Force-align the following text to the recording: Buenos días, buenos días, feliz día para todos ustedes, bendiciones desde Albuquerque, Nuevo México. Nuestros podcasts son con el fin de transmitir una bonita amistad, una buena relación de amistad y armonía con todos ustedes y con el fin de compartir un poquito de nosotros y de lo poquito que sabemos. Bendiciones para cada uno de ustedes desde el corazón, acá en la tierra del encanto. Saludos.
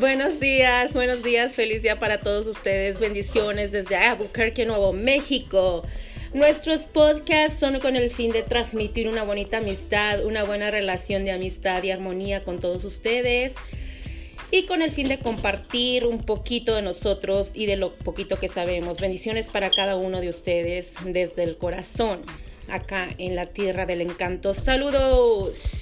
Buenos 0.00 0.40
días, 0.40 0.92
buenos 0.92 1.22
días, 1.22 1.52
feliz 1.52 1.82
día 1.82 2.00
para 2.00 2.20
todos 2.20 2.48
ustedes, 2.48 2.98
bendiciones 2.98 3.70
desde 3.70 3.94
Albuquerque, 3.94 4.64
Nuevo 4.64 4.92
México. 4.92 5.84
Nuestros 6.32 6.82
podcasts 6.82 7.60
son 7.60 7.78
con 7.78 7.94
el 7.94 8.10
fin 8.10 8.32
de 8.32 8.42
transmitir 8.42 9.08
una 9.08 9.22
bonita 9.22 9.58
amistad, 9.58 10.24
una 10.24 10.42
buena 10.42 10.72
relación 10.72 11.24
de 11.24 11.30
amistad 11.30 11.82
y 11.84 11.92
armonía 11.92 12.42
con 12.42 12.58
todos 12.58 12.84
ustedes 12.84 13.52
y 14.50 14.66
con 14.66 14.82
el 14.82 14.90
fin 14.90 15.08
de 15.08 15.18
compartir 15.18 16.06
un 16.06 16.22
poquito 16.22 16.74
de 16.74 16.82
nosotros 16.82 17.52
y 17.54 17.66
de 17.66 17.76
lo 17.76 17.94
poquito 17.94 18.40
que 18.40 18.48
sabemos. 18.48 19.00
Bendiciones 19.00 19.48
para 19.48 19.70
cada 19.70 19.94
uno 19.94 20.20
de 20.20 20.28
ustedes 20.28 20.94
desde 21.04 21.44
el 21.44 21.56
corazón, 21.56 22.22
acá 22.68 23.14
en 23.18 23.36
la 23.36 23.46
tierra 23.46 23.86
del 23.86 24.00
encanto. 24.00 24.54
Saludos. 24.54 25.73